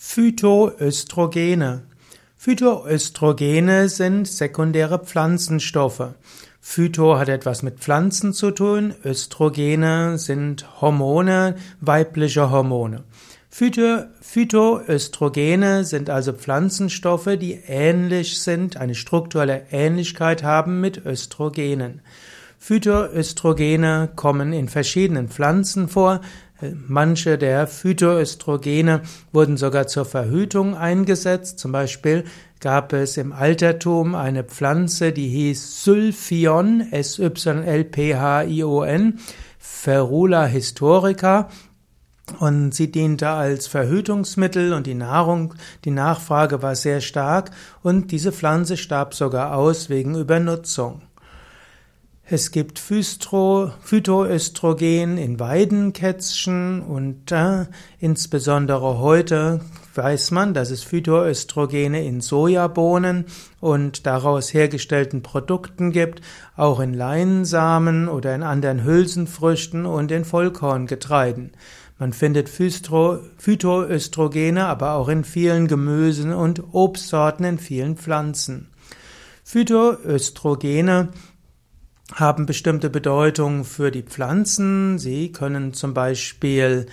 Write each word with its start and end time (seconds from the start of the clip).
Phytoöstrogene. 0.00 1.82
Phytoöstrogene 2.36 3.88
sind 3.88 4.28
sekundäre 4.28 5.00
Pflanzenstoffe. 5.00 6.14
Phyto 6.60 7.18
hat 7.18 7.28
etwas 7.28 7.64
mit 7.64 7.80
Pflanzen 7.80 8.32
zu 8.32 8.52
tun, 8.52 8.94
Östrogene 9.04 10.16
sind 10.16 10.80
Hormone, 10.80 11.56
weibliche 11.80 12.48
Hormone. 12.48 13.02
Phyto, 13.50 14.04
Phytoöstrogene 14.20 15.84
sind 15.84 16.10
also 16.10 16.32
Pflanzenstoffe, 16.32 17.36
die 17.36 17.54
ähnlich 17.66 18.40
sind, 18.40 18.76
eine 18.76 18.94
strukturelle 18.94 19.62
Ähnlichkeit 19.72 20.44
haben 20.44 20.80
mit 20.80 21.04
Östrogenen. 21.04 22.02
Phytoöstrogene 22.60 24.10
kommen 24.14 24.52
in 24.52 24.68
verschiedenen 24.68 25.28
Pflanzen 25.28 25.88
vor. 25.88 26.20
Manche 26.60 27.38
der 27.38 27.68
Phytoöstrogene 27.68 29.02
wurden 29.32 29.56
sogar 29.56 29.86
zur 29.86 30.04
Verhütung 30.04 30.76
eingesetzt. 30.76 31.60
Zum 31.60 31.70
Beispiel 31.70 32.24
gab 32.58 32.92
es 32.92 33.16
im 33.16 33.32
Altertum 33.32 34.16
eine 34.16 34.42
Pflanze, 34.42 35.12
die 35.12 35.28
hieß 35.28 35.84
Sylphion, 35.84 36.80
S-Y-L-P-H-I-O-N, 36.90 37.60
Ferula 39.58 40.46
historica. 40.46 41.48
Und 42.40 42.74
sie 42.74 42.90
diente 42.90 43.28
als 43.28 43.68
Verhütungsmittel 43.68 44.74
und 44.74 44.86
die 44.86 44.94
Nahrung, 44.94 45.54
die 45.84 45.90
Nachfrage 45.90 46.60
war 46.60 46.74
sehr 46.74 47.00
stark 47.00 47.52
und 47.82 48.10
diese 48.10 48.32
Pflanze 48.32 48.76
starb 48.76 49.14
sogar 49.14 49.56
aus 49.56 49.88
wegen 49.88 50.14
Übernutzung. 50.14 51.00
Es 52.30 52.50
gibt 52.50 52.78
Phystro, 52.78 53.72
Phytoöstrogen 53.80 55.16
in 55.16 55.40
Weidenkätzchen 55.40 56.82
und 56.82 57.32
äh, 57.32 57.64
insbesondere 58.00 58.98
heute 58.98 59.60
weiß 59.94 60.32
man, 60.32 60.52
dass 60.52 60.70
es 60.70 60.82
Phytoöstrogene 60.82 62.04
in 62.04 62.20
Sojabohnen 62.20 63.24
und 63.60 64.04
daraus 64.04 64.52
hergestellten 64.52 65.22
Produkten 65.22 65.90
gibt, 65.90 66.20
auch 66.54 66.80
in 66.80 66.92
Leinsamen 66.92 68.10
oder 68.10 68.34
in 68.34 68.42
anderen 68.42 68.84
Hülsenfrüchten 68.84 69.86
und 69.86 70.12
in 70.12 70.26
Vollkorngetreiden. 70.26 71.52
Man 71.98 72.12
findet 72.12 72.50
Phytoöstrogene 72.50 74.66
aber 74.66 74.96
auch 74.96 75.08
in 75.08 75.24
vielen 75.24 75.66
Gemüsen 75.66 76.34
und 76.34 76.62
Obstsorten 76.74 77.46
in 77.46 77.58
vielen 77.58 77.96
Pflanzen. 77.96 78.68
Phytoöstrogene 79.44 81.08
haben 82.14 82.46
bestimmte 82.46 82.90
Bedeutung 82.90 83.64
für 83.64 83.90
die 83.90 84.02
Pflanzen. 84.02 84.98
Sie 84.98 85.30
können 85.32 85.74
zum 85.74 85.94
Beispiel 85.94 86.86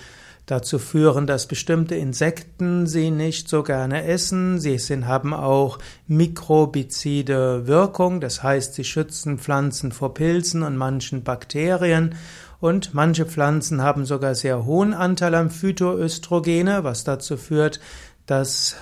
dazu 0.46 0.78
führen, 0.78 1.26
dass 1.26 1.48
bestimmte 1.48 1.96
Insekten 1.96 2.86
sie 2.86 3.10
nicht 3.10 3.48
so 3.48 3.62
gerne 3.62 4.04
essen. 4.04 4.60
Sie 4.60 4.78
sind, 4.78 5.06
haben 5.06 5.34
auch 5.34 5.78
mikrobizide 6.06 7.66
Wirkung, 7.66 8.20
das 8.20 8.42
heißt, 8.42 8.74
sie 8.74 8.84
schützen 8.84 9.38
Pflanzen 9.38 9.90
vor 9.90 10.14
Pilzen 10.14 10.62
und 10.62 10.76
manchen 10.76 11.24
Bakterien. 11.24 12.14
Und 12.58 12.94
manche 12.94 13.26
Pflanzen 13.26 13.82
haben 13.82 14.06
sogar 14.06 14.34
sehr 14.34 14.64
hohen 14.64 14.94
Anteil 14.94 15.34
an 15.34 15.50
Phytoöstrogene, 15.50 16.84
was 16.84 17.04
dazu 17.04 17.36
führt, 17.36 17.80
dass 18.24 18.76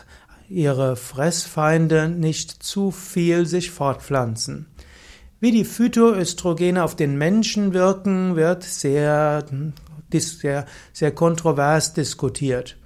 ihre 0.48 0.94
Fressfeinde 0.94 2.08
nicht 2.08 2.62
zu 2.62 2.90
viel 2.90 3.46
sich 3.46 3.70
fortpflanzen. 3.70 4.66
Wie 5.44 5.52
die 5.52 5.66
Phytoöstrogene 5.66 6.82
auf 6.82 6.96
den 6.96 7.18
Menschen 7.18 7.74
wirken, 7.74 8.34
wird 8.34 8.62
sehr, 8.62 9.44
sehr, 10.10 10.64
sehr 10.94 11.10
kontrovers 11.10 11.92
diskutiert. 11.92 12.78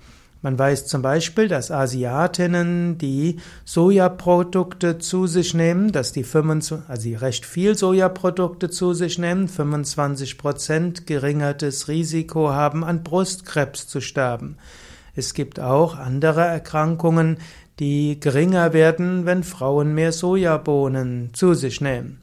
Man 0.43 0.59
weiß 0.59 0.89
zum 0.89 1.01
Beispiel, 1.01 1.47
dass 1.47 1.71
Asiatinnen, 1.71 2.99
die 2.99 3.37
Sojaprodukte 3.65 4.99
zu 4.99 5.29
sich 5.29 5.55
nehmen, 5.55 5.93
dass 5.93 6.11
die 6.11 6.25
25, 6.25 6.89
also 6.89 7.03
die 7.05 7.15
recht 7.15 7.47
viel 7.47 7.77
Sojaprodukte 7.79 8.69
zu 8.71 8.93
sich 8.93 9.19
nehmen, 9.19 9.47
25 9.47 10.37
Prozent 10.37 11.07
geringertes 11.07 11.87
Risiko 11.87 12.51
haben, 12.51 12.83
an 12.83 13.05
Brustkrebs 13.05 13.87
zu 13.87 14.01
sterben. 14.01 14.57
Es 15.15 15.33
gibt 15.33 15.61
auch 15.61 15.97
andere 15.97 16.41
Erkrankungen, 16.41 17.39
die 17.79 18.19
geringer 18.19 18.73
werden, 18.73 19.27
wenn 19.27 19.45
Frauen 19.45 19.95
mehr 19.95 20.11
Sojabohnen 20.11 21.31
zu 21.35 21.55
sich 21.55 21.81
nehmen. 21.81 22.21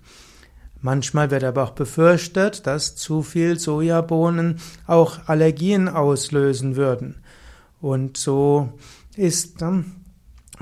Manchmal 0.85 1.31
wird 1.31 1.43
aber 1.43 1.63
auch 1.63 1.71
befürchtet, 1.71 2.67
dass 2.67 2.95
zu 2.95 3.23
viel 3.23 3.57
Sojabohnen 3.57 4.59
auch 4.85 5.17
Allergien 5.25 5.89
auslösen 5.89 6.75
würden. 6.75 7.23
Und 7.81 8.17
so 8.17 8.69
ist, 9.17 9.63
ähm, 9.63 9.93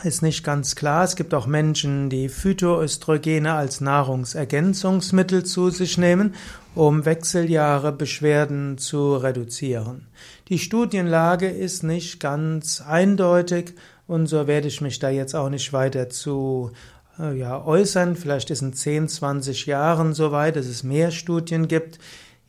ist 0.02 0.22
nicht 0.22 0.46
ganz 0.46 0.76
klar. 0.76 1.04
Es 1.04 1.18
gibt 1.18 1.34
auch 1.34 1.46
Menschen, 1.46 2.10
die 2.10 2.30
Phytoöstrogene 2.30 3.52
als 3.52 3.82
Nahrungsergänzungsmittel 3.82 5.44
zu 5.44 5.72
sich 5.72 5.98
nehmen, 5.98 6.36
um 6.74 7.04
Wechseljahre 7.04 7.92
Beschwerden 7.92 8.78
zu 8.78 9.18
reduzieren. 9.18 10.08
Die 10.48 10.60
Studienlage 10.60 11.50
ist 11.50 11.84
nicht 11.84 12.22
ganz 12.22 12.80
eindeutig 12.80 13.74
und 14.08 14.28
so 14.28 14.48
werde 14.48 14.70
ich 14.70 14.80
mich 14.80 15.00
da 15.00 15.10
jetzt 15.10 15.36
auch 15.36 15.50
nicht 15.50 15.74
weiter 15.74 16.08
zu 16.08 16.72
ja, 17.18 17.64
äußern. 17.64 18.16
Vielleicht 18.16 18.50
ist 18.50 18.62
in 18.62 18.74
10, 18.74 19.08
20 19.08 19.66
Jahren 19.66 20.14
soweit, 20.14 20.56
dass 20.56 20.66
es 20.66 20.84
mehr 20.84 21.12
Studien 21.12 21.68
gibt. 21.68 22.00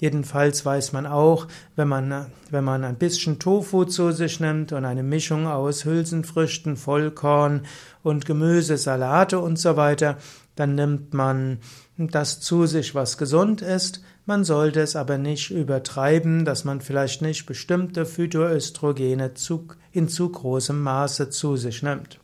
Jedenfalls 0.01 0.65
weiß 0.65 0.93
man 0.93 1.07
auch, 1.07 1.47
wenn 1.77 1.89
man, 1.89 2.27
wenn 2.51 2.65
man 2.65 2.83
ein 2.85 2.97
bisschen 2.97 3.39
Tofu 3.39 3.85
zu 3.85 4.11
sich 4.11 4.41
nimmt 4.41 4.73
und 4.73 4.85
eine 4.85 5.03
Mischung 5.03 5.47
aus 5.47 5.85
Hülsenfrüchten, 5.85 6.77
Vollkorn 6.77 7.63
und 8.03 8.27
Gemüse, 8.27 8.77
Salate 8.77 9.39
und 9.39 9.59
so 9.59 9.77
weiter, 9.77 10.19
dann 10.57 10.75
nimmt 10.75 11.15
man 11.15 11.59
das 11.97 12.41
zu 12.41 12.67
sich, 12.67 12.95
was 12.95 13.19
gesund 13.19 13.63
ist. 13.63 14.03
Man 14.27 14.45
sollte 14.45 14.81
es 14.81 14.97
aber 14.97 15.19
nicht 15.19 15.51
übertreiben, 15.51 16.45
dass 16.45 16.65
man 16.65 16.81
vielleicht 16.81 17.23
nicht 17.23 17.47
bestimmte 17.47 18.05
Phytoöstrogene 18.05 19.33
in 19.93 20.09
zu 20.09 20.29
großem 20.29 20.81
Maße 20.83 21.31
zu 21.31 21.57
sich 21.57 21.83
nimmt. 21.83 22.19